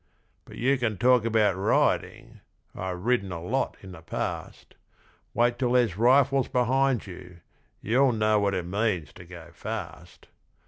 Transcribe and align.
But 0.45 0.55
you 0.57 0.79
can 0.79 0.97
talk 0.97 1.25
about 1.25 1.53
riding 1.55 2.39
I've 2.73 3.05
ridden 3.05 3.31
a 3.31 3.39
lot 3.39 3.77
in 3.83 3.91
the 3.91 4.01
past 4.01 4.73
Wait 5.35 5.59
till 5.59 5.73
there's 5.73 5.95
rifles 5.95 6.47
behind 6.47 7.05
you, 7.05 7.41
you'll 7.83 8.11
know 8.13 8.39
what 8.39 8.55
it 8.55 8.65
means 8.65 9.13
to 9.13 9.25
go 9.25 9.51
fast! 9.53 10.27